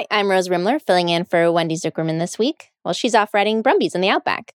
Hi, 0.00 0.06
I'm 0.10 0.30
Rose 0.30 0.48
Rimler, 0.48 0.80
filling 0.80 1.10
in 1.10 1.24
for 1.24 1.52
Wendy 1.52 1.74
Zuckerman 1.74 2.18
this 2.18 2.38
week 2.38 2.70
while 2.84 2.94
she's 2.94 3.14
off 3.14 3.34
riding 3.34 3.60
Brumbies 3.60 3.94
in 3.94 4.00
the 4.00 4.08
Outback. 4.08 4.54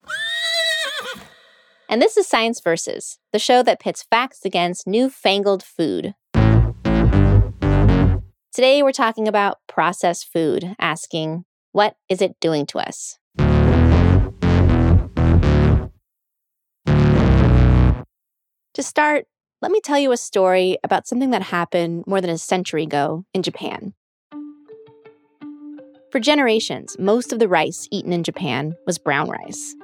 And 1.88 2.00
this 2.00 2.16
is 2.16 2.28
Science 2.28 2.60
Versus, 2.60 3.18
the 3.32 3.40
show 3.40 3.60
that 3.64 3.80
pits 3.80 4.04
facts 4.04 4.44
against 4.44 4.86
newfangled 4.86 5.64
food. 5.64 6.14
Today 8.52 8.84
we're 8.84 8.92
talking 8.92 9.26
about 9.26 9.58
processed 9.66 10.32
food, 10.32 10.76
asking, 10.78 11.44
what 11.72 11.96
is 12.08 12.22
it 12.22 12.38
doing 12.38 12.64
to 12.66 12.78
us? 12.78 13.18
To 18.74 18.82
start, 18.84 19.26
let 19.60 19.72
me 19.72 19.80
tell 19.80 19.98
you 19.98 20.12
a 20.12 20.16
story 20.16 20.78
about 20.84 21.08
something 21.08 21.30
that 21.30 21.42
happened 21.42 22.04
more 22.06 22.20
than 22.20 22.30
a 22.30 22.38
century 22.38 22.84
ago 22.84 23.24
in 23.34 23.42
Japan. 23.42 23.94
For 26.12 26.20
generations, 26.20 26.94
most 26.98 27.32
of 27.32 27.38
the 27.38 27.48
rice 27.48 27.88
eaten 27.90 28.12
in 28.12 28.22
Japan 28.22 28.76
was 28.84 28.98
brown 28.98 29.30
rice. 29.30 29.74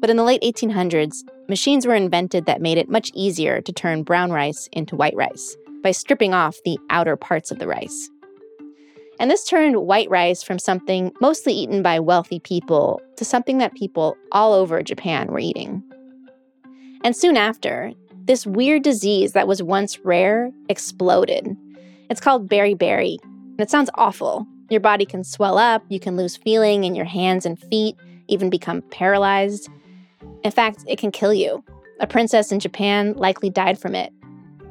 But 0.00 0.08
in 0.08 0.16
the 0.16 0.24
late 0.24 0.40
1800s, 0.40 1.22
machines 1.50 1.86
were 1.86 1.94
invented 1.94 2.46
that 2.46 2.62
made 2.62 2.78
it 2.78 2.88
much 2.88 3.10
easier 3.12 3.60
to 3.60 3.72
turn 3.74 4.02
brown 4.02 4.32
rice 4.32 4.70
into 4.72 4.96
white 4.96 5.14
rice 5.14 5.54
by 5.82 5.90
stripping 5.90 6.32
off 6.32 6.56
the 6.64 6.78
outer 6.88 7.14
parts 7.14 7.50
of 7.50 7.58
the 7.58 7.66
rice. 7.66 8.08
And 9.20 9.30
this 9.30 9.46
turned 9.46 9.76
white 9.76 10.08
rice 10.08 10.42
from 10.42 10.58
something 10.58 11.12
mostly 11.20 11.52
eaten 11.52 11.82
by 11.82 12.00
wealthy 12.00 12.40
people 12.40 13.02
to 13.18 13.26
something 13.26 13.58
that 13.58 13.74
people 13.74 14.16
all 14.32 14.54
over 14.54 14.82
Japan 14.82 15.26
were 15.26 15.40
eating. 15.40 15.82
And 17.04 17.14
soon 17.14 17.36
after, 17.36 17.92
this 18.24 18.46
weird 18.46 18.82
disease 18.82 19.32
that 19.32 19.46
was 19.46 19.62
once 19.62 19.98
rare 19.98 20.50
exploded. 20.70 21.54
It's 22.08 22.20
called 22.20 22.48
beriberi, 22.48 23.18
and 23.22 23.60
it 23.60 23.70
sounds 23.70 23.90
awful, 23.96 24.46
your 24.70 24.80
body 24.80 25.04
can 25.04 25.24
swell 25.24 25.58
up, 25.58 25.84
you 25.88 26.00
can 26.00 26.16
lose 26.16 26.36
feeling 26.36 26.84
in 26.84 26.94
your 26.94 27.04
hands 27.04 27.46
and 27.46 27.58
feet, 27.58 27.96
even 28.28 28.50
become 28.50 28.82
paralyzed. 28.82 29.68
In 30.42 30.50
fact, 30.50 30.84
it 30.86 30.98
can 30.98 31.10
kill 31.10 31.34
you. 31.34 31.64
A 32.00 32.06
princess 32.06 32.52
in 32.52 32.60
Japan 32.60 33.14
likely 33.14 33.50
died 33.50 33.78
from 33.78 33.94
it. 33.94 34.12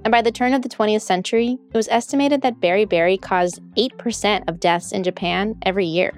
And 0.04 0.12
by 0.12 0.22
the 0.22 0.32
turn 0.32 0.54
of 0.54 0.62
the 0.62 0.70
20th 0.70 1.02
century, 1.02 1.58
it 1.74 1.76
was 1.76 1.88
estimated 1.88 2.44
that 2.44 2.60
beriberi 2.60 3.20
caused 3.20 3.60
8% 3.76 4.48
of 4.48 4.60
deaths 4.60 4.92
in 4.92 5.04
Japan 5.04 5.56
every 5.64 5.86
year. 5.86 6.14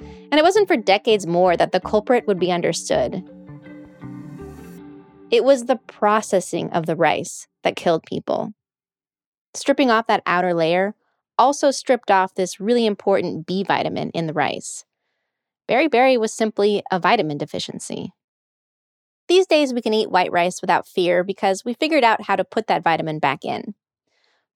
And 0.00 0.34
it 0.34 0.42
wasn't 0.42 0.68
for 0.68 0.76
decades 0.76 1.26
more 1.26 1.56
that 1.56 1.72
the 1.72 1.80
culprit 1.80 2.26
would 2.26 2.38
be 2.38 2.52
understood. 2.52 3.22
It 5.30 5.44
was 5.44 5.64
the 5.64 5.80
processing 5.86 6.70
of 6.72 6.86
the 6.86 6.96
rice 6.96 7.46
that 7.62 7.76
killed 7.76 8.02
people. 8.04 8.52
Stripping 9.54 9.90
off 9.90 10.06
that 10.08 10.22
outer 10.26 10.52
layer 10.52 10.94
also 11.38 11.70
stripped 11.70 12.10
off 12.10 12.34
this 12.34 12.60
really 12.60 12.86
important 12.86 13.46
B 13.46 13.64
vitamin 13.64 14.10
in 14.10 14.26
the 14.26 14.32
rice. 14.32 14.84
Beriberi 15.68 16.18
was 16.18 16.32
simply 16.32 16.82
a 16.90 16.98
vitamin 16.98 17.38
deficiency. 17.38 18.12
These 19.26 19.46
days, 19.46 19.72
we 19.72 19.80
can 19.80 19.94
eat 19.94 20.10
white 20.10 20.30
rice 20.30 20.60
without 20.60 20.86
fear 20.86 21.24
because 21.24 21.64
we 21.64 21.74
figured 21.74 22.04
out 22.04 22.22
how 22.22 22.36
to 22.36 22.44
put 22.44 22.66
that 22.66 22.82
vitamin 22.82 23.18
back 23.18 23.44
in. 23.44 23.74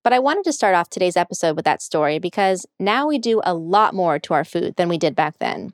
But 0.04 0.12
I 0.12 0.18
wanted 0.18 0.44
to 0.44 0.52
start 0.52 0.74
off 0.74 0.90
today's 0.90 1.16
episode 1.16 1.56
with 1.56 1.64
that 1.64 1.82
story 1.82 2.18
because 2.18 2.66
now 2.78 3.06
we 3.06 3.18
do 3.18 3.40
a 3.44 3.54
lot 3.54 3.94
more 3.94 4.18
to 4.20 4.34
our 4.34 4.44
food 4.44 4.74
than 4.76 4.88
we 4.88 4.98
did 4.98 5.16
back 5.16 5.38
then. 5.38 5.72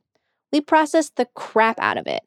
We 0.53 0.61
process 0.61 1.11
the 1.11 1.27
crap 1.35 1.79
out 1.81 1.99
of 1.99 2.07
it. 2.07 2.23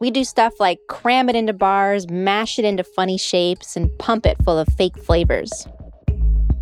We 0.00 0.10
do 0.10 0.24
stuff 0.24 0.54
like 0.58 0.78
cram 0.88 1.28
it 1.28 1.36
into 1.36 1.52
bars, 1.52 2.08
mash 2.08 2.58
it 2.58 2.64
into 2.64 2.82
funny 2.82 3.18
shapes, 3.18 3.76
and 3.76 3.96
pump 3.98 4.26
it 4.26 4.36
full 4.44 4.58
of 4.58 4.68
fake 4.76 4.98
flavors. 4.98 5.66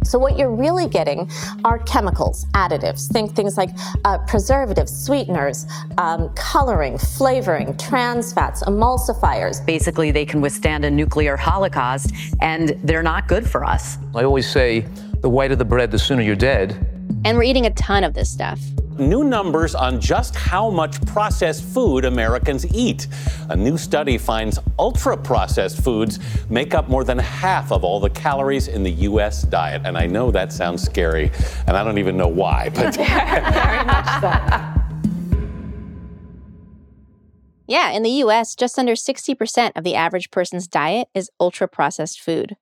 So, 0.05 0.19
what 0.19 0.39
you're 0.39 0.55
really 0.55 0.89
getting 0.89 1.31
are 1.65 1.79
chemicals, 1.81 2.47
additives. 2.55 3.11
Think 3.11 3.35
things 3.35 3.57
like 3.57 3.71
uh, 4.05 4.19
preservatives, 4.27 5.05
sweeteners, 5.05 5.67
um, 5.99 6.31
coloring, 6.35 6.99
flavoring, 6.99 7.77
trans 7.77 8.33
fats, 8.33 8.63
emulsifiers. 8.63 9.65
Basically, 9.65 10.11
they 10.11 10.25
can 10.25 10.41
withstand 10.41 10.85
a 10.85 10.91
nuclear 10.91 11.37
holocaust, 11.37 12.13
and 12.41 12.71
they're 12.85 13.03
not 13.03 13.29
good 13.29 13.49
for 13.49 13.65
us. 13.65 13.99
I 14.15 14.25
always 14.25 14.51
say 14.51 14.87
the 15.21 15.29
whiter 15.29 15.57
the 15.57 15.65
bread, 15.65 15.91
the 15.91 15.99
sooner 15.99 16.23
you're 16.23 16.37
dead. 16.37 16.87
And 17.25 17.37
we're 17.37 17.45
eating 17.45 17.67
a 17.67 17.71
ton 17.71 18.05
of 18.05 18.15
this 18.15 18.31
stuff 18.31 18.61
new 19.01 19.25
numbers 19.25 19.75
on 19.75 20.01
just 20.01 20.37
how 20.37 20.71
much 20.71 21.01
processed 21.07 21.65
food 21.65 22.05
Americans 22.05 22.67
eat. 22.75 23.09
A 23.49 23.57
new 23.57 23.77
study 23.77 24.19
finds 24.19 24.59
ultra 24.79 25.17
processed 25.17 25.83
foods 25.83 26.19
make 26.51 26.75
up 26.75 26.89
more 26.89 27.03
than 27.03 27.19
half 27.19 27.73
of 27.73 27.83
all 27.83 27.99
the 27.99 28.11
calories 28.11 28.69
in 28.69 28.83
the 28.83 28.93
U.S. 29.09 29.43
diet. 29.43 29.83
And 29.85 29.97
I 29.97 30.07
know 30.07 30.31
that 30.31 30.53
sounds 30.53 30.83
scary, 30.83 31.33
and 31.67 31.77
I 31.77 31.83
don't 31.83 31.99
even 31.99 32.17
know 32.17 32.29
why, 32.29 32.69
but. 32.69 32.95
Very 32.97 33.85
much 33.85 34.21
so. 34.21 34.81
Yeah, 37.67 37.91
in 37.91 38.03
the 38.03 38.11
US, 38.25 38.57
just 38.57 38.79
under 38.81 38.95
60% 38.95 39.73
of 39.77 39.85
the 39.85 39.95
average 39.95 40.33
person's 40.33 40.67
diet 40.67 41.07
is 41.15 41.31
ultra 41.39 41.69
processed 41.69 42.21
food, 42.21 42.57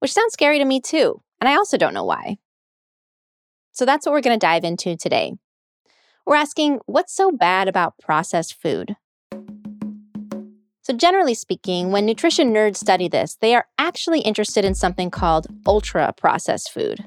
which 0.00 0.12
sounds 0.12 0.32
scary 0.32 0.58
to 0.58 0.64
me 0.64 0.80
too. 0.80 1.22
And 1.40 1.48
I 1.48 1.54
also 1.54 1.76
don't 1.76 1.94
know 1.94 2.04
why. 2.04 2.38
So 3.70 3.86
that's 3.86 4.04
what 4.04 4.12
we're 4.12 4.20
going 4.20 4.38
to 4.38 4.44
dive 4.44 4.64
into 4.64 4.96
today 4.96 5.34
we're 6.26 6.36
asking 6.36 6.80
what's 6.86 7.14
so 7.14 7.32
bad 7.32 7.68
about 7.68 7.98
processed 7.98 8.54
food? 8.60 8.96
So, 10.82 10.96
generally 10.96 11.34
speaking, 11.34 11.92
when 11.92 12.06
nutrition 12.06 12.52
nerds 12.52 12.76
study 12.76 13.08
this, 13.08 13.36
they 13.40 13.54
are 13.54 13.66
actually 13.78 14.20
interested 14.20 14.64
in 14.64 14.74
something 14.74 15.10
called 15.10 15.46
ultra 15.66 16.12
processed 16.16 16.72
food, 16.72 17.04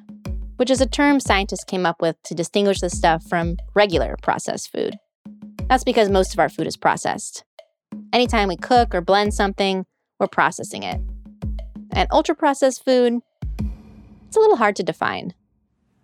which 0.58 0.70
is 0.70 0.80
a 0.80 0.86
term 0.86 1.20
scientists 1.20 1.64
came 1.64 1.86
up 1.86 2.02
with 2.02 2.16
to 2.24 2.36
distinguish 2.36 2.80
this 2.80 2.98
stuff 2.98 3.24
from 3.28 3.58
regular 3.74 4.16
processed 4.22 4.72
food. 4.72 4.98
That's 5.68 5.84
because 5.84 6.10
most 6.10 6.34
of 6.34 6.40
our 6.40 6.50
food 6.50 6.68
is 6.68 6.78
processed. 6.78 7.44
Anytime 8.12 8.48
we 8.48 8.58
cook 8.58 8.94
or 8.94 9.02
blend 9.02 9.34
something, 9.34 9.86
we're 10.20 10.28
processing 10.28 10.84
it. 10.84 11.02
And 11.92 12.08
ultra 12.12 12.36
processed 12.36 12.86
food, 12.86 13.22
it's 14.28 14.38
a 14.38 14.40
little 14.40 14.58
hard 14.58 14.76
to 14.78 14.84
define. 14.84 15.34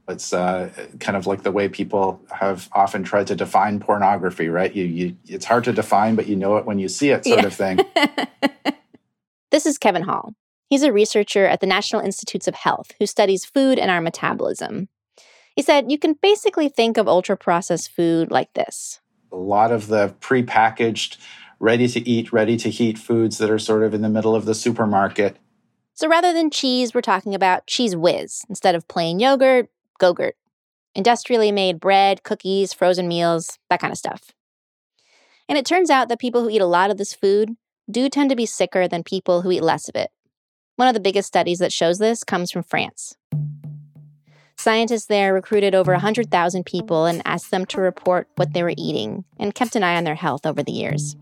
It's 0.10 0.34
uh, 0.34 0.70
kind 1.00 1.16
of 1.16 1.28
like 1.28 1.44
the 1.44 1.52
way 1.52 1.70
people 1.70 2.22
have 2.32 2.70
often 2.74 3.04
tried 3.04 3.28
to 3.28 3.36
define 3.36 3.80
pornography, 3.80 4.50
right? 4.50 4.74
You, 4.74 4.86
you, 4.86 5.16
it's 5.28 5.46
hard 5.46 5.64
to 5.66 5.74
define, 5.74 6.16
but 6.16 6.28
you 6.28 6.36
know 6.36 6.58
it 6.58 6.66
when 6.66 6.80
you 6.80 6.90
see 6.90 7.10
it, 7.10 7.26
sort 7.26 7.42
yeah. 7.42 7.46
of 7.46 7.54
thing. 7.54 7.80
this 9.52 9.66
is 9.66 9.78
Kevin 9.78 10.04
Hall. 10.04 10.34
He's 10.70 10.84
a 10.84 10.92
researcher 10.92 11.46
at 11.46 11.62
the 11.62 11.68
National 11.68 12.02
Institutes 12.02 12.48
of 12.48 12.56
Health 12.56 12.92
who 13.00 13.06
studies 13.06 13.46
food 13.46 13.80
and 13.80 13.90
our 13.90 14.02
metabolism. 14.02 14.90
He 15.56 15.62
said 15.62 15.92
you 15.92 15.98
can 15.98 16.14
basically 16.14 16.70
think 16.70 16.98
of 16.98 17.08
ultra 17.08 17.36
processed 17.38 17.92
food 17.92 18.32
like 18.32 18.54
this 18.54 19.00
a 19.32 19.38
lot 19.38 19.72
of 19.72 19.88
the 19.88 20.16
prepackaged, 20.22 21.18
ready 21.60 21.88
to 21.88 22.08
eat, 22.08 22.32
ready 22.32 22.58
to 22.58 22.70
heat 22.70 22.98
foods 22.98 23.38
that 23.38 23.50
are 23.50 23.60
sort 23.60 23.84
of 23.84 23.94
in 23.94 24.02
the 24.02 24.10
middle 24.10 24.36
of 24.36 24.46
the 24.46 24.56
supermarket. 24.56 25.38
So 25.94 26.08
rather 26.08 26.32
than 26.32 26.50
cheese, 26.50 26.94
we're 26.94 27.02
talking 27.02 27.36
about 27.36 27.68
Cheez 27.68 27.96
Whiz 27.96 28.44
instead 28.48 28.76
of 28.76 28.88
plain 28.88 29.20
yogurt, 29.20 29.70
Go-Gurt. 30.00 30.36
Industrially 30.96 31.52
made 31.52 31.80
bread, 31.80 32.24
cookies, 32.24 32.74
frozen 32.74 33.08
meals, 33.08 33.60
that 33.70 33.80
kind 33.80 33.92
of 33.92 33.98
stuff. 33.98 34.32
And 35.48 35.58
it 35.58 35.66
turns 35.66 35.90
out 35.90 36.10
that 36.10 36.20
people 36.20 36.42
who 36.42 36.50
eat 36.50 36.62
a 36.62 36.66
lot 36.66 36.90
of 36.90 36.98
this 36.98 37.14
food 37.14 37.56
do 37.90 38.10
tend 38.10 38.30
to 38.30 38.36
be 38.36 38.46
sicker 38.46 38.88
than 38.88 39.04
people 39.04 39.42
who 39.42 39.52
eat 39.52 39.64
less 39.64 39.88
of 39.88 39.96
it. 39.96 40.10
One 40.76 40.88
of 40.88 40.94
the 40.94 41.00
biggest 41.00 41.28
studies 41.28 41.60
that 41.60 41.74
shows 41.74 42.00
this 42.00 42.24
comes 42.24 42.52
from 42.52 42.64
France. 42.64 43.16
Scientists 44.58 45.06
there 45.06 45.34
recruited 45.34 45.74
over 45.74 45.94
100,000 45.94 46.66
people 46.66 47.06
and 47.06 47.22
asked 47.26 47.50
them 47.50 47.66
to 47.66 47.80
report 47.82 48.28
what 48.36 48.54
they 48.54 48.62
were 48.62 48.74
eating 48.78 49.24
and 49.40 49.56
kept 49.56 49.76
an 49.76 49.84
eye 49.84 49.96
on 49.96 50.04
their 50.04 50.16
health 50.16 50.46
over 50.46 50.62
the 50.62 50.72
years. 50.72 51.16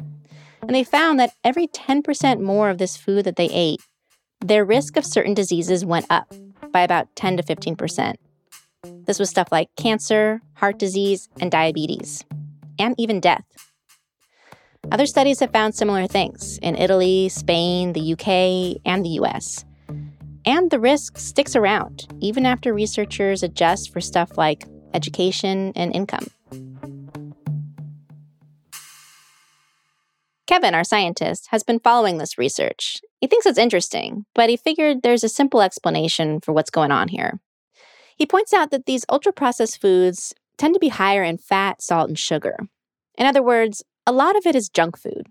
And 0.61 0.73
they 0.73 0.83
found 0.83 1.19
that 1.19 1.33
every 1.43 1.67
10% 1.67 2.41
more 2.41 2.69
of 2.69 2.79
this 2.79 2.97
food 2.97 3.25
that 3.25 3.35
they 3.35 3.49
ate, 3.51 3.79
their 4.41 4.65
risk 4.65 4.97
of 4.97 5.05
certain 5.05 5.33
diseases 5.33 5.85
went 5.85 6.07
up 6.09 6.33
by 6.71 6.81
about 6.81 7.15
10 7.15 7.37
to 7.37 7.43
15%. 7.43 8.15
This 8.83 9.19
was 9.19 9.29
stuff 9.29 9.47
like 9.51 9.69
cancer, 9.75 10.41
heart 10.55 10.79
disease, 10.79 11.29
and 11.39 11.51
diabetes, 11.51 12.23
and 12.77 12.95
even 12.97 13.19
death. 13.19 13.45
Other 14.91 15.05
studies 15.05 15.39
have 15.41 15.51
found 15.51 15.75
similar 15.75 16.07
things 16.07 16.57
in 16.59 16.75
Italy, 16.75 17.29
Spain, 17.29 17.93
the 17.93 18.13
UK, 18.13 18.81
and 18.85 19.03
the 19.03 19.19
US. 19.21 19.65
And 20.45 20.71
the 20.71 20.79
risk 20.79 21.17
sticks 21.17 21.55
around, 21.55 22.07
even 22.21 22.45
after 22.45 22.73
researchers 22.73 23.43
adjust 23.43 23.91
for 23.91 23.99
stuff 23.99 24.37
like 24.37 24.65
education 24.93 25.73
and 25.75 25.93
income. 25.93 26.27
Kevin, 30.47 30.73
our 30.73 30.85
scientist, 30.85 31.47
has 31.49 31.63
been 31.63 31.79
following 31.79 32.17
this 32.17 32.37
research. 32.37 33.01
He 33.19 33.27
thinks 33.27 33.45
it's 33.45 33.57
interesting, 33.57 34.25
but 34.33 34.49
he 34.49 34.55
figured 34.55 35.03
there's 35.03 35.25
a 35.25 35.29
simple 35.29 35.61
explanation 35.61 36.39
for 36.39 36.53
what's 36.53 36.69
going 36.69 36.91
on 36.91 37.09
here. 37.09 37.41
He 38.17 38.25
points 38.25 38.51
out 38.51 38.71
that 38.71 38.87
these 38.87 39.05
ultra 39.09 39.31
processed 39.31 39.79
foods 39.79 40.33
tend 40.57 40.73
to 40.73 40.79
be 40.79 40.89
higher 40.89 41.23
in 41.23 41.37
fat, 41.37 41.81
salt, 41.81 42.09
and 42.09 42.17
sugar. 42.17 42.57
In 43.15 43.27
other 43.27 43.43
words, 43.43 43.83
a 44.07 44.11
lot 44.11 44.35
of 44.35 44.45
it 44.45 44.55
is 44.55 44.69
junk 44.69 44.97
food. 44.97 45.27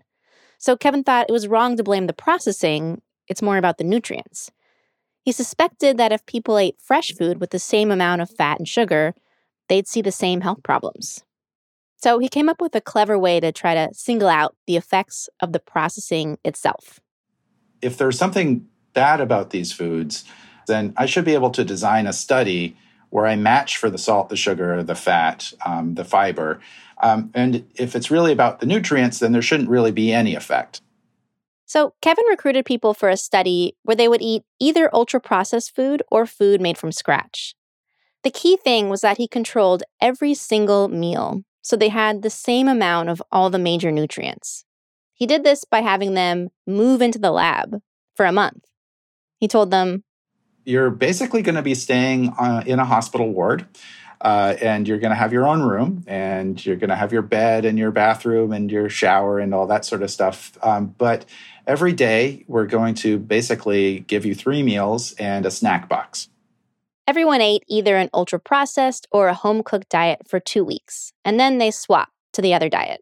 So 0.57 0.77
Kevin 0.77 1.03
thought 1.03 1.29
it 1.29 1.33
was 1.33 1.47
wrong 1.47 1.75
to 1.77 1.83
blame 1.83 2.07
the 2.07 2.13
processing, 2.13 3.01
it's 3.27 3.41
more 3.41 3.57
about 3.57 3.77
the 3.77 3.83
nutrients. 3.83 4.49
He 5.21 5.33
suspected 5.33 5.97
that 5.97 6.13
if 6.13 6.25
people 6.25 6.57
ate 6.57 6.79
fresh 6.81 7.11
food 7.11 7.41
with 7.41 7.49
the 7.49 7.59
same 7.59 7.91
amount 7.91 8.21
of 8.21 8.29
fat 8.29 8.57
and 8.57 8.67
sugar, 8.67 9.13
they'd 9.67 9.87
see 9.87 10.01
the 10.01 10.11
same 10.11 10.41
health 10.41 10.63
problems. 10.63 11.23
So 11.97 12.19
he 12.19 12.29
came 12.29 12.47
up 12.47 12.61
with 12.61 12.75
a 12.75 12.81
clever 12.81 13.19
way 13.19 13.39
to 13.41 13.51
try 13.51 13.73
to 13.73 13.93
single 13.93 14.29
out 14.29 14.55
the 14.67 14.77
effects 14.77 15.27
of 15.41 15.51
the 15.51 15.59
processing 15.59 16.37
itself. 16.45 16.99
If 17.81 17.97
there's 17.97 18.17
something 18.17 18.65
bad 18.93 19.19
about 19.19 19.49
these 19.49 19.73
foods, 19.73 20.23
then 20.67 20.93
I 20.95 21.05
should 21.05 21.25
be 21.25 21.33
able 21.33 21.49
to 21.51 21.63
design 21.63 22.07
a 22.07 22.13
study 22.13 22.77
where 23.09 23.25
I 23.25 23.35
match 23.35 23.77
for 23.77 23.89
the 23.89 23.97
salt, 23.97 24.29
the 24.29 24.35
sugar, 24.35 24.83
the 24.83 24.95
fat, 24.95 25.53
um, 25.65 25.95
the 25.95 26.05
fiber. 26.05 26.59
Um, 27.01 27.31
and 27.33 27.65
if 27.75 27.95
it's 27.95 28.11
really 28.11 28.31
about 28.31 28.59
the 28.59 28.65
nutrients, 28.65 29.19
then 29.19 29.31
there 29.31 29.41
shouldn't 29.41 29.69
really 29.69 29.91
be 29.91 30.11
any 30.11 30.35
effect. 30.35 30.81
So, 31.65 31.93
Kevin 32.01 32.25
recruited 32.29 32.65
people 32.65 32.93
for 32.93 33.09
a 33.09 33.17
study 33.17 33.75
where 33.83 33.95
they 33.95 34.07
would 34.07 34.21
eat 34.21 34.43
either 34.59 34.93
ultra 34.93 35.19
processed 35.19 35.75
food 35.75 36.01
or 36.09 36.25
food 36.25 36.61
made 36.61 36.77
from 36.77 36.91
scratch. 36.91 37.55
The 38.23 38.31
key 38.31 38.57
thing 38.57 38.89
was 38.89 39.01
that 39.01 39.17
he 39.17 39.27
controlled 39.27 39.83
every 40.01 40.33
single 40.33 40.87
meal 40.87 41.43
so 41.67 41.75
they 41.75 41.89
had 41.89 42.21
the 42.21 42.29
same 42.29 42.69
amount 42.69 43.09
of 43.09 43.21
all 43.29 43.49
the 43.49 43.59
major 43.59 43.91
nutrients. 43.91 44.63
He 45.13 45.25
did 45.25 45.43
this 45.43 45.65
by 45.65 45.81
having 45.81 46.13
them 46.13 46.47
move 46.65 47.01
into 47.01 47.19
the 47.19 47.29
lab 47.29 47.81
for 48.15 48.25
a 48.25 48.31
month. 48.31 48.63
He 49.37 49.49
told 49.49 49.69
them, 49.69 50.05
You're 50.67 50.89
basically 50.89 51.41
going 51.41 51.55
to 51.55 51.61
be 51.61 51.73
staying 51.73 52.33
uh, 52.37 52.61
in 52.65 52.79
a 52.79 52.85
hospital 52.85 53.31
ward. 53.31 53.65
Uh, 54.19 54.55
and 54.61 54.87
you're 54.87 54.97
going 54.97 55.11
to 55.11 55.15
have 55.15 55.31
your 55.31 55.47
own 55.47 55.61
room 55.61 56.03
and 56.07 56.65
you're 56.65 56.75
going 56.75 56.89
to 56.89 56.95
have 56.95 57.13
your 57.13 57.21
bed 57.21 57.65
and 57.65 57.77
your 57.77 57.91
bathroom 57.91 58.51
and 58.51 58.71
your 58.71 58.89
shower 58.89 59.39
and 59.39 59.53
all 59.53 59.67
that 59.67 59.85
sort 59.85 60.01
of 60.01 60.09
stuff. 60.09 60.57
Um, 60.63 60.95
but 60.97 61.23
every 61.67 61.93
day, 61.93 62.43
we're 62.47 62.65
going 62.65 62.95
to 62.95 63.19
basically 63.19 63.99
give 64.01 64.25
you 64.25 64.33
three 64.33 64.63
meals 64.63 65.13
and 65.13 65.45
a 65.45 65.51
snack 65.51 65.87
box. 65.87 66.29
Everyone 67.07 67.41
ate 67.41 67.63
either 67.69 67.95
an 67.95 68.09
ultra 68.13 68.39
processed 68.39 69.07
or 69.11 69.27
a 69.27 69.33
home 69.33 69.63
cooked 69.63 69.89
diet 69.89 70.27
for 70.27 70.39
two 70.39 70.65
weeks, 70.65 71.13
and 71.23 71.39
then 71.39 71.59
they 71.59 71.71
swapped 71.71 72.11
to 72.33 72.41
the 72.41 72.53
other 72.53 72.67
diet. 72.67 73.01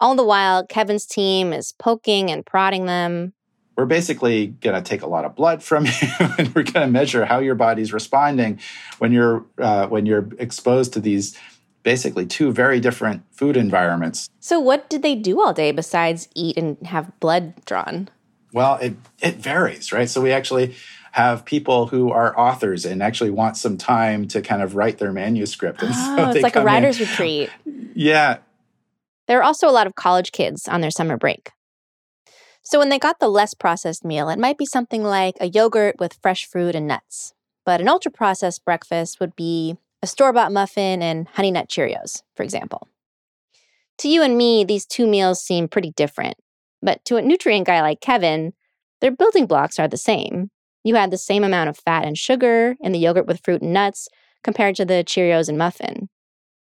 All 0.00 0.16
the 0.16 0.24
while, 0.24 0.66
Kevin's 0.66 1.06
team 1.06 1.52
is 1.52 1.72
poking 1.78 2.30
and 2.30 2.44
prodding 2.44 2.86
them. 2.86 3.34
We're 3.76 3.86
basically 3.86 4.48
going 4.48 4.76
to 4.76 4.82
take 4.82 5.02
a 5.02 5.06
lot 5.06 5.24
of 5.24 5.34
blood 5.34 5.62
from 5.62 5.86
you, 6.02 6.08
and 6.38 6.54
we're 6.54 6.62
going 6.62 6.86
to 6.86 6.88
measure 6.88 7.24
how 7.24 7.38
your 7.38 7.54
body's 7.54 7.92
responding 7.92 8.60
when 8.98 9.12
you're 9.12 9.44
uh, 9.58 9.86
when 9.86 10.06
you're 10.06 10.28
exposed 10.38 10.92
to 10.94 11.00
these 11.00 11.38
basically 11.82 12.26
two 12.26 12.52
very 12.52 12.80
different 12.80 13.22
food 13.32 13.56
environments. 13.56 14.28
So, 14.40 14.60
what 14.60 14.88
did 14.88 15.02
they 15.02 15.14
do 15.14 15.40
all 15.40 15.52
day 15.52 15.72
besides 15.72 16.28
eat 16.34 16.56
and 16.56 16.76
have 16.86 17.18
blood 17.20 17.64
drawn? 17.64 18.08
Well, 18.52 18.76
it 18.76 18.96
it 19.20 19.36
varies, 19.36 19.92
right? 19.92 20.08
So 20.08 20.20
we 20.20 20.32
actually 20.32 20.74
have 21.12 21.44
people 21.44 21.86
who 21.86 22.10
are 22.10 22.38
authors 22.38 22.84
and 22.86 23.02
actually 23.02 23.30
want 23.30 23.56
some 23.56 23.76
time 23.76 24.26
to 24.28 24.40
kind 24.40 24.62
of 24.62 24.74
write 24.74 24.98
their 24.98 25.12
manuscript. 25.12 25.82
And 25.82 25.92
oh, 25.94 26.16
so 26.16 26.30
it's 26.30 26.42
like 26.42 26.56
a 26.56 26.62
writer's 26.62 27.00
in. 27.00 27.06
retreat. 27.06 27.50
Yeah. 27.94 28.38
There 29.28 29.38
are 29.38 29.42
also 29.42 29.68
a 29.68 29.72
lot 29.72 29.86
of 29.86 29.94
college 29.94 30.32
kids 30.32 30.66
on 30.68 30.80
their 30.80 30.90
summer 30.90 31.16
break. 31.16 31.50
So 32.62 32.78
when 32.78 32.88
they 32.88 32.98
got 32.98 33.18
the 33.18 33.28
less 33.28 33.54
processed 33.54 34.04
meal, 34.04 34.28
it 34.28 34.38
might 34.38 34.58
be 34.58 34.66
something 34.66 35.02
like 35.02 35.34
a 35.40 35.48
yogurt 35.48 35.96
with 35.98 36.18
fresh 36.22 36.46
fruit 36.46 36.74
and 36.74 36.86
nuts. 36.86 37.34
But 37.64 37.80
an 37.80 37.88
ultra 37.88 38.10
processed 38.10 38.64
breakfast 38.64 39.20
would 39.20 39.36
be 39.36 39.76
a 40.02 40.06
store 40.06 40.32
bought 40.32 40.52
muffin 40.52 41.02
and 41.02 41.28
honey 41.28 41.50
nut 41.50 41.68
Cheerios, 41.68 42.22
for 42.34 42.42
example. 42.42 42.88
To 43.98 44.08
you 44.08 44.22
and 44.22 44.36
me, 44.36 44.64
these 44.64 44.86
two 44.86 45.06
meals 45.06 45.42
seem 45.42 45.68
pretty 45.68 45.92
different. 45.92 46.36
But 46.80 47.04
to 47.04 47.16
a 47.16 47.22
nutrient 47.22 47.66
guy 47.66 47.80
like 47.80 48.00
Kevin, 48.00 48.52
their 49.00 49.12
building 49.12 49.46
blocks 49.46 49.78
are 49.78 49.88
the 49.88 49.96
same. 49.96 50.50
You 50.84 50.96
had 50.96 51.10
the 51.10 51.18
same 51.18 51.44
amount 51.44 51.68
of 51.68 51.78
fat 51.78 52.04
and 52.04 52.18
sugar 52.18 52.76
in 52.80 52.92
the 52.92 52.98
yogurt 52.98 53.26
with 53.26 53.44
fruit 53.44 53.62
and 53.62 53.72
nuts 53.72 54.08
compared 54.42 54.74
to 54.76 54.84
the 54.84 55.04
Cheerios 55.06 55.48
and 55.48 55.58
muffin. 55.58 56.08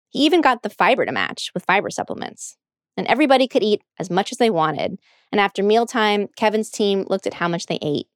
He 0.10 0.20
even 0.26 0.42
got 0.42 0.64
the 0.64 0.70
fiber 0.70 1.06
to 1.06 1.12
match 1.12 1.52
with 1.54 1.66
fiber 1.66 1.90
supplements. 1.90 2.58
And 3.00 3.08
everybody 3.08 3.48
could 3.48 3.64
eat 3.64 3.82
as 3.98 4.10
much 4.10 4.34
as 4.34 4.40
they 4.40 4.50
wanted. 4.50 5.00
And 5.32 5.40
after 5.40 5.64
mealtime, 5.64 6.28
Kevin's 6.36 6.70
team 6.70 7.06
looked 7.10 7.26
at 7.26 7.36
how 7.36 7.48
much 7.48 7.68
they 7.68 7.80
ate. 7.82 8.08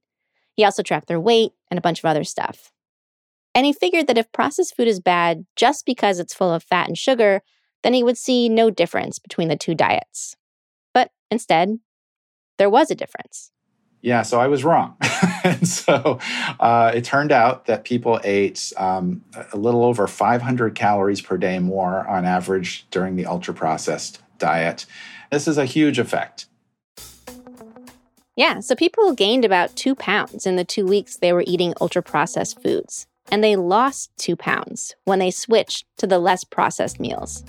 He 0.57 0.65
also 0.65 0.83
tracked 0.83 1.07
their 1.07 1.21
weight 1.21 1.53
and 1.71 1.77
a 1.77 1.81
bunch 1.81 1.99
of 1.99 2.05
other 2.05 2.25
stuff. 2.25 2.73
And 3.55 3.65
he 3.65 3.71
figured 3.71 4.07
that 4.07 4.17
if 4.17 4.29
processed 4.33 4.75
food 4.75 4.89
is 4.89 4.99
bad 4.99 5.45
just 5.55 5.85
because 5.85 6.19
it's 6.19 6.33
full 6.33 6.51
of 6.51 6.63
fat 6.63 6.89
and 6.89 6.97
sugar, 6.97 7.43
then 7.81 7.93
he 7.93 8.03
would 8.03 8.17
see 8.17 8.49
no 8.49 8.69
difference 8.69 9.19
between 9.19 9.47
the 9.47 9.55
two 9.55 9.73
diets. 9.73 10.35
But 10.93 11.11
instead, 11.31 11.79
there 12.57 12.69
was 12.69 12.91
a 12.91 12.95
difference. 12.95 13.51
Yeah, 14.01 14.23
so 14.23 14.41
I 14.41 14.47
was 14.47 14.65
wrong. 14.65 14.97
and 15.45 15.65
so 15.65 16.19
uh, 16.59 16.91
it 16.93 17.05
turned 17.05 17.31
out 17.31 17.67
that 17.67 17.85
people 17.85 18.19
ate 18.25 18.73
um, 18.75 19.23
a 19.53 19.57
little 19.57 19.85
over 19.85 20.07
500 20.07 20.75
calories 20.75 21.21
per 21.21 21.37
day 21.37 21.59
more 21.59 22.05
on 22.05 22.25
average 22.25 22.85
during 22.91 23.15
the 23.15 23.25
ultra 23.27 23.53
processed 23.53 24.21
diet. 24.43 24.85
This 25.31 25.47
is 25.47 25.57
a 25.57 25.63
huge 25.65 25.99
effect. 25.99 26.47
Yeah, 28.35 28.59
so 28.59 28.75
people 28.75 29.13
gained 29.13 29.45
about 29.45 29.75
two 29.77 29.95
pounds 29.95 30.45
in 30.45 30.57
the 30.57 30.65
two 30.65 30.85
weeks 30.85 31.15
they 31.15 31.31
were 31.31 31.45
eating 31.47 31.73
ultra 31.79 32.03
processed 32.03 32.61
foods, 32.61 33.07
and 33.31 33.41
they 33.41 33.55
lost 33.55 34.11
two 34.17 34.35
pounds 34.35 34.95
when 35.05 35.19
they 35.19 35.31
switched 35.31 35.85
to 35.97 36.07
the 36.07 36.19
less 36.19 36.43
processed 36.43 36.99
meals. 36.99 37.45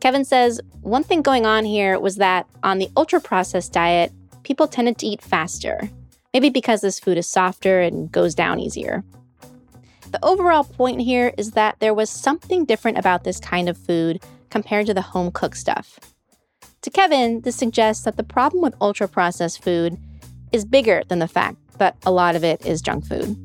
Kevin 0.00 0.24
says 0.24 0.60
one 0.82 1.04
thing 1.04 1.22
going 1.22 1.46
on 1.46 1.64
here 1.64 2.00
was 2.00 2.16
that 2.16 2.46
on 2.64 2.78
the 2.78 2.90
ultra 2.96 3.20
processed 3.20 3.72
diet, 3.72 4.10
people 4.42 4.66
tended 4.66 4.98
to 4.98 5.06
eat 5.06 5.22
faster, 5.22 5.88
maybe 6.34 6.50
because 6.50 6.80
this 6.80 6.98
food 6.98 7.18
is 7.18 7.28
softer 7.28 7.80
and 7.80 8.10
goes 8.10 8.34
down 8.34 8.58
easier. 8.58 9.04
The 10.10 10.24
overall 10.24 10.64
point 10.64 11.00
here 11.02 11.32
is 11.38 11.52
that 11.52 11.78
there 11.78 11.94
was 11.94 12.10
something 12.10 12.64
different 12.64 12.98
about 12.98 13.22
this 13.22 13.38
kind 13.38 13.68
of 13.68 13.78
food 13.78 14.20
compared 14.50 14.86
to 14.86 14.94
the 14.94 15.02
home 15.02 15.30
cooked 15.30 15.56
stuff. 15.56 15.98
To 16.82 16.90
Kevin, 16.90 17.40
this 17.42 17.56
suggests 17.56 18.04
that 18.04 18.16
the 18.16 18.22
problem 18.22 18.62
with 18.62 18.74
ultra 18.80 19.08
processed 19.08 19.62
food 19.62 19.98
is 20.52 20.64
bigger 20.64 21.02
than 21.08 21.18
the 21.18 21.28
fact 21.28 21.56
that 21.78 21.96
a 22.06 22.10
lot 22.10 22.36
of 22.36 22.44
it 22.44 22.64
is 22.64 22.80
junk 22.82 23.04
food. 23.04 23.36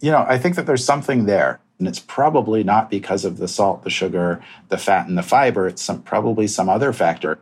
You 0.00 0.12
know, 0.12 0.24
I 0.28 0.38
think 0.38 0.56
that 0.56 0.66
there's 0.66 0.84
something 0.84 1.26
there. 1.26 1.60
And 1.78 1.86
it's 1.86 2.00
probably 2.00 2.64
not 2.64 2.90
because 2.90 3.24
of 3.24 3.36
the 3.36 3.46
salt, 3.46 3.84
the 3.84 3.90
sugar, 3.90 4.42
the 4.68 4.78
fat, 4.78 5.06
and 5.06 5.16
the 5.16 5.22
fiber. 5.22 5.68
It's 5.68 5.82
some, 5.82 6.02
probably 6.02 6.48
some 6.48 6.68
other 6.68 6.92
factor. 6.92 7.38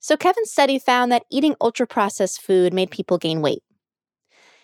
So, 0.00 0.16
Kevin's 0.16 0.50
study 0.50 0.78
found 0.78 1.12
that 1.12 1.24
eating 1.30 1.54
ultra 1.60 1.86
processed 1.86 2.40
food 2.40 2.74
made 2.74 2.90
people 2.90 3.18
gain 3.18 3.42
weight. 3.42 3.62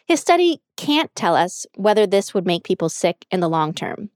His 0.07 0.21
study 0.21 0.61
can't 0.77 1.15
tell 1.15 1.37
us 1.37 1.67
whether 1.77 2.07
this 2.07 2.35
would 2.35 2.47
make 2.47 2.65
people 2.65 2.89
sick 2.89 3.27
in 3.31 3.41
the 3.41 3.49
long 3.49 3.73
term, 3.73 4.11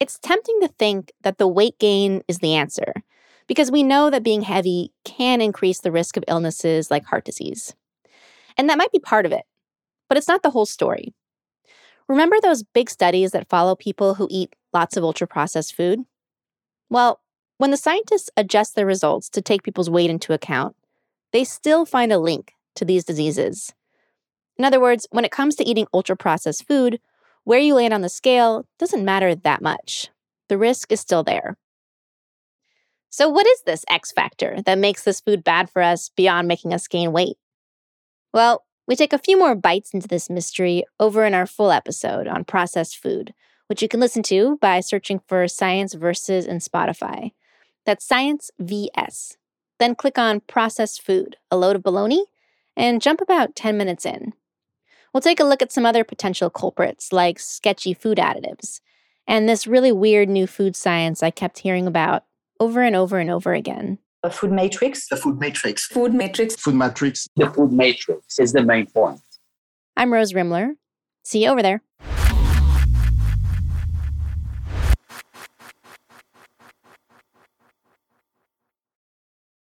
it's 0.00 0.18
tempting 0.18 0.60
to 0.60 0.68
think 0.68 1.12
that 1.22 1.38
the 1.38 1.48
weight 1.48 1.78
gain 1.78 2.22
is 2.28 2.38
the 2.38 2.54
answer 2.54 2.92
because 3.46 3.70
we 3.70 3.82
know 3.82 4.10
that 4.10 4.22
being 4.22 4.42
heavy 4.42 4.92
can 5.04 5.40
increase 5.40 5.80
the 5.80 5.92
risk 5.92 6.16
of 6.16 6.24
illnesses 6.28 6.90
like 6.90 7.04
heart 7.04 7.24
disease. 7.24 7.74
And 8.56 8.68
that 8.68 8.78
might 8.78 8.92
be 8.92 8.98
part 8.98 9.26
of 9.26 9.32
it, 9.32 9.44
but 10.08 10.18
it's 10.18 10.28
not 10.28 10.42
the 10.42 10.50
whole 10.50 10.66
story. 10.66 11.14
Remember 12.08 12.36
those 12.40 12.62
big 12.62 12.88
studies 12.88 13.32
that 13.32 13.48
follow 13.48 13.74
people 13.74 14.14
who 14.14 14.28
eat 14.30 14.54
lots 14.72 14.96
of 14.96 15.04
ultra 15.04 15.26
processed 15.26 15.74
food? 15.74 16.00
Well, 16.88 17.20
when 17.58 17.70
the 17.70 17.76
scientists 17.76 18.30
adjust 18.36 18.74
their 18.74 18.86
results 18.86 19.28
to 19.30 19.42
take 19.42 19.62
people's 19.62 19.90
weight 19.90 20.10
into 20.10 20.32
account, 20.32 20.76
they 21.32 21.42
still 21.42 21.84
find 21.84 22.12
a 22.12 22.18
link 22.18 22.52
to 22.76 22.84
these 22.84 23.04
diseases. 23.04 23.72
In 24.56 24.64
other 24.64 24.80
words, 24.80 25.06
when 25.10 25.24
it 25.24 25.32
comes 25.32 25.56
to 25.56 25.64
eating 25.64 25.86
ultra 25.92 26.16
processed 26.16 26.66
food, 26.66 27.00
where 27.46 27.60
you 27.60 27.76
land 27.76 27.94
on 27.94 28.00
the 28.00 28.08
scale 28.08 28.66
doesn't 28.76 29.04
matter 29.04 29.32
that 29.36 29.62
much. 29.62 30.08
The 30.48 30.58
risk 30.58 30.90
is 30.90 30.98
still 30.98 31.22
there. 31.22 31.56
So, 33.08 33.28
what 33.28 33.46
is 33.46 33.62
this 33.62 33.84
X 33.88 34.10
factor 34.10 34.60
that 34.66 34.78
makes 34.78 35.04
this 35.04 35.20
food 35.20 35.44
bad 35.44 35.70
for 35.70 35.80
us 35.80 36.10
beyond 36.16 36.48
making 36.48 36.74
us 36.74 36.88
gain 36.88 37.12
weight? 37.12 37.36
Well, 38.34 38.64
we 38.88 38.96
take 38.96 39.12
a 39.12 39.18
few 39.18 39.38
more 39.38 39.54
bites 39.54 39.94
into 39.94 40.08
this 40.08 40.28
mystery 40.28 40.82
over 40.98 41.24
in 41.24 41.34
our 41.34 41.46
full 41.46 41.70
episode 41.70 42.26
on 42.26 42.44
processed 42.44 42.98
food, 42.98 43.32
which 43.68 43.80
you 43.80 43.86
can 43.86 44.00
listen 44.00 44.24
to 44.24 44.58
by 44.60 44.80
searching 44.80 45.20
for 45.28 45.46
Science 45.46 45.94
Versus 45.94 46.46
in 46.46 46.58
Spotify. 46.58 47.30
That's 47.84 48.04
Science 48.04 48.50
VS. 48.58 49.36
Then 49.78 49.94
click 49.94 50.18
on 50.18 50.40
Processed 50.40 51.00
Food, 51.00 51.36
a 51.52 51.56
load 51.56 51.76
of 51.76 51.82
baloney, 51.82 52.24
and 52.76 53.00
jump 53.00 53.20
about 53.20 53.54
10 53.54 53.78
minutes 53.78 54.04
in. 54.04 54.32
We'll 55.16 55.22
take 55.22 55.40
a 55.40 55.44
look 55.44 55.62
at 55.62 55.72
some 55.72 55.86
other 55.86 56.04
potential 56.04 56.50
culprits 56.50 57.10
like 57.10 57.38
sketchy 57.38 57.94
food 57.94 58.18
additives 58.18 58.82
and 59.26 59.48
this 59.48 59.66
really 59.66 59.90
weird 59.90 60.28
new 60.28 60.46
food 60.46 60.76
science 60.76 61.22
I 61.22 61.30
kept 61.30 61.60
hearing 61.60 61.86
about 61.86 62.24
over 62.60 62.82
and 62.82 62.94
over 62.94 63.18
and 63.18 63.30
over 63.30 63.54
again. 63.54 63.96
A 64.22 64.30
food 64.30 64.52
matrix. 64.52 65.08
The 65.08 65.16
food 65.16 65.40
matrix. 65.40 65.86
Food 65.86 66.12
matrix. 66.12 66.54
Food 66.56 66.74
matrix. 66.74 67.30
The 67.34 67.48
food 67.48 67.72
matrix 67.72 68.38
is 68.38 68.52
the 68.52 68.62
main 68.62 68.88
point. 68.88 69.22
I'm 69.96 70.12
Rose 70.12 70.34
Rimler. 70.34 70.72
See 71.24 71.44
you 71.44 71.48
over 71.48 71.62
there. 71.62 71.80